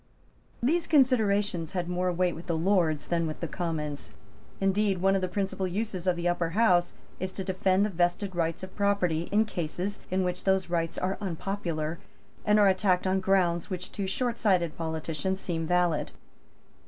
[0.63, 4.09] These considerations had more weight with the Lords than with the Commons.
[4.59, 8.35] Indeed one of the principal uses of the Upper House is to defend the vested
[8.35, 11.99] rights of property in cases in which those rights are unpopular,
[12.43, 16.11] and are attacked on grounds which to shortsighted politicians seem valid.